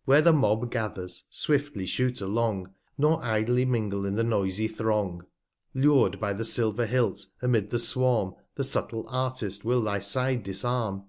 [0.04, 5.22] Where the Mob gathers, swiftly shoot along, Nor idly mingle in the noisy Throng.
[5.72, 11.04] Lur'd by the Silver Hilt, amid the Swarm, The subtil Artist will thy Side disarm.